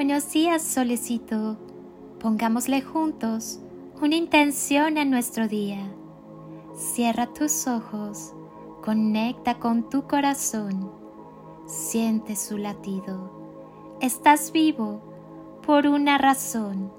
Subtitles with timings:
[0.00, 1.58] Buenos días, solecito.
[2.20, 3.60] Pongámosle juntos
[4.00, 5.92] una intención en nuestro día.
[6.74, 8.32] Cierra tus ojos,
[8.82, 10.90] conecta con tu corazón,
[11.66, 13.98] siente su latido.
[14.00, 15.02] Estás vivo
[15.66, 16.90] por una razón.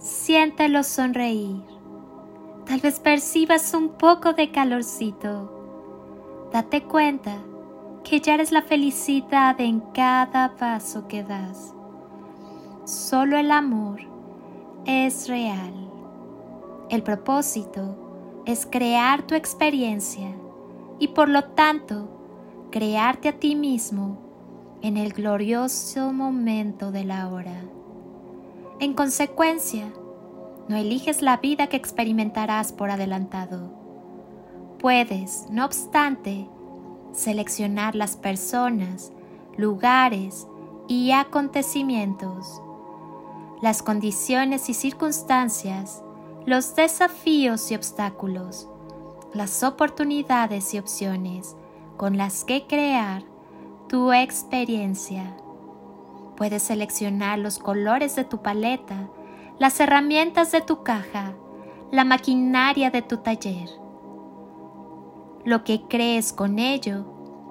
[0.00, 1.62] Siéntelo sonreír.
[2.66, 6.48] Tal vez percibas un poco de calorcito.
[6.52, 7.36] Date cuenta
[8.02, 11.76] que ya eres la felicidad en cada paso que das.
[12.90, 14.00] Solo el amor
[14.84, 15.72] es real.
[16.88, 20.34] El propósito es crear tu experiencia
[20.98, 22.08] y por lo tanto
[22.72, 24.18] crearte a ti mismo
[24.82, 27.62] en el glorioso momento de la hora.
[28.80, 29.92] En consecuencia,
[30.66, 33.70] no eliges la vida que experimentarás por adelantado.
[34.80, 36.48] Puedes, no obstante,
[37.12, 39.12] seleccionar las personas,
[39.56, 40.48] lugares
[40.88, 42.60] y acontecimientos
[43.62, 46.02] las condiciones y circunstancias,
[46.46, 48.68] los desafíos y obstáculos,
[49.34, 51.56] las oportunidades y opciones
[51.96, 53.22] con las que crear
[53.88, 55.36] tu experiencia.
[56.36, 59.10] Puedes seleccionar los colores de tu paleta,
[59.58, 61.34] las herramientas de tu caja,
[61.90, 63.68] la maquinaria de tu taller.
[65.44, 67.04] Lo que crees con ello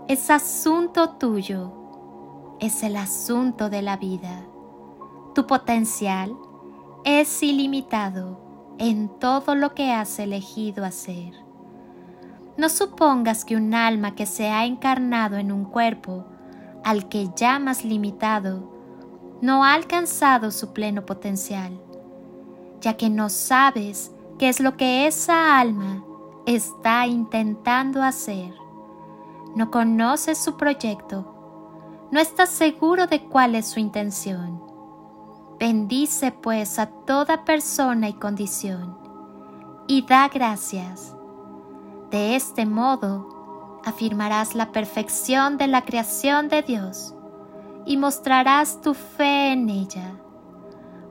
[0.08, 1.72] es asunto tuyo,
[2.60, 4.48] es el asunto de la vida.
[5.40, 6.36] Tu potencial
[7.06, 11.34] es ilimitado en todo lo que has elegido hacer.
[12.58, 16.26] No supongas que un alma que se ha encarnado en un cuerpo
[16.84, 18.70] al que llamas limitado
[19.40, 21.80] no ha alcanzado su pleno potencial,
[22.82, 26.04] ya que no sabes qué es lo que esa alma
[26.48, 28.54] está intentando hacer.
[29.56, 31.34] No conoces su proyecto,
[32.12, 34.68] no estás seguro de cuál es su intención
[35.60, 38.98] Bendice pues a toda persona y condición,
[39.88, 41.14] y da gracias.
[42.12, 47.14] De este modo afirmarás la perfección de la creación de Dios
[47.86, 50.16] y mostrarás tu fe en ella,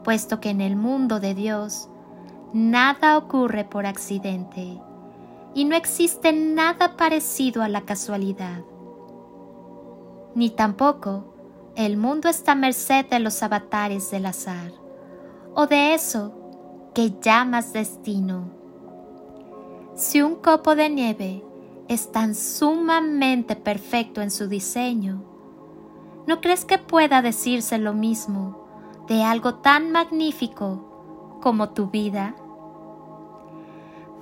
[0.03, 1.91] puesto que en el mundo de Dios
[2.55, 4.81] nada ocurre por accidente
[5.53, 8.62] y no existe nada parecido a la casualidad,
[10.34, 11.34] ni tampoco
[11.78, 14.72] el mundo está a merced de los avatares del azar
[15.55, 16.34] o de eso
[16.93, 18.50] que llamas destino.
[19.94, 21.44] Si un copo de nieve
[21.87, 25.22] es tan sumamente perfecto en su diseño,
[26.27, 32.34] ¿no crees que pueda decirse lo mismo de algo tan magnífico como tu vida?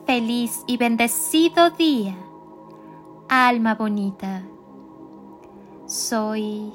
[0.05, 2.19] Feliz y bendecido día,
[3.31, 4.43] alma bonita.
[5.87, 6.71] Soy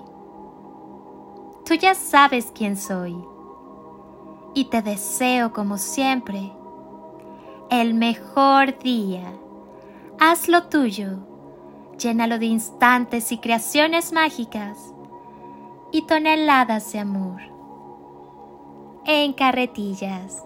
[1.66, 3.16] Tú ya sabes quién soy
[4.54, 6.52] y te deseo como siempre
[7.70, 9.32] el mejor día.
[10.20, 11.20] Hazlo tuyo,
[11.98, 14.94] llénalo de instantes y creaciones mágicas
[15.92, 17.42] y toneladas de amor.
[19.06, 20.44] En carretillas.